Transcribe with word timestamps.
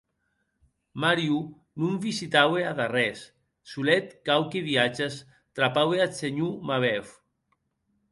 Mario 1.03 1.39
non 1.81 1.93
visitaue 2.07 2.61
ad 2.71 2.77
arrés, 2.85 3.19
solet 3.71 4.07
quauqui 4.25 4.59
viatges 4.69 5.15
trapaue 5.55 5.97
ath 6.05 6.17
senhor 6.21 6.53
Mabeuf. 6.67 7.09